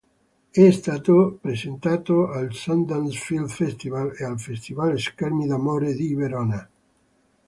È 0.49 0.71
stato 0.71 1.37
presentato 1.39 2.29
al 2.31 2.55
Sundance 2.55 3.19
Film 3.19 3.45
Festival 3.45 4.15
e 4.17 4.23
al 4.25 4.39
festival 4.39 4.97
Schermi 4.97 5.45
d'amore 5.45 5.93
di 5.93 6.15
Verona. 6.15 6.67